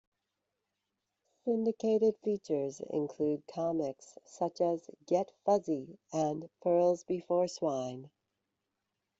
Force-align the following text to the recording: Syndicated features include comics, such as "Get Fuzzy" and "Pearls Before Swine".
Syndicated 1.45 2.17
features 2.23 2.81
include 2.89 3.43
comics, 3.45 4.17
such 4.25 4.59
as 4.59 4.89
"Get 5.05 5.29
Fuzzy" 5.45 5.99
and 6.11 6.49
"Pearls 6.63 7.03
Before 7.03 7.47
Swine". 7.47 8.09